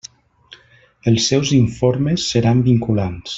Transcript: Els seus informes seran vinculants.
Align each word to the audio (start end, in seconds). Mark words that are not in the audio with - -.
Els 1.11 1.27
seus 1.33 1.51
informes 1.59 2.27
seran 2.33 2.65
vinculants. 2.71 3.29